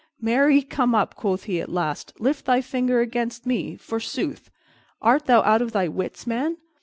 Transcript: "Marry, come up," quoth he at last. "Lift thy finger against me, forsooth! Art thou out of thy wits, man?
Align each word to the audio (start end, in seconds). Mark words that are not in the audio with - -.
"Marry, 0.19 0.63
come 0.63 0.95
up," 0.95 1.13
quoth 1.13 1.43
he 1.43 1.61
at 1.61 1.69
last. 1.69 2.19
"Lift 2.19 2.45
thy 2.45 2.59
finger 2.59 3.01
against 3.01 3.45
me, 3.45 3.75
forsooth! 3.75 4.49
Art 4.99 5.27
thou 5.27 5.43
out 5.43 5.61
of 5.61 5.73
thy 5.73 5.87
wits, 5.87 6.25
man? 6.25 6.57